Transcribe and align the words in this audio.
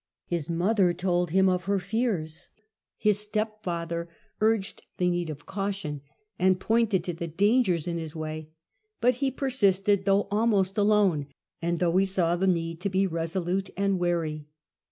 His 0.25 0.49
mother 0.49 0.93
told 0.93 1.29
him 1.29 1.47
of 1.47 1.65
her 1.65 1.77
fears, 1.77 2.49
his 2.97 3.19
stepfather 3.19 4.09
urged 4.39 4.81
the 4.97 5.07
need 5.11 5.29
of 5.29 5.45
caution, 5.45 6.01
and 6.39 6.59
pointed 6.59 7.03
to 7.03 7.13
the 7.13 7.27
dangers 7.27 7.87
in 7.87 7.99
his 7.99 8.15
way; 8.15 8.49
but 8.99 9.17
he 9.17 9.29
persisted, 9.29 10.05
though 10.05 10.27
almost 10.31 10.75
alone, 10.75 11.27
and 11.61 11.77
though 11.77 11.95
he 11.97 12.05
saw 12.05 12.35
the 12.35 12.47
need 12.47 12.81
to 12.81 12.89
be 12.89 13.05
resolute 13.05 13.69
and 13.77 13.99
wary. 13.99 14.47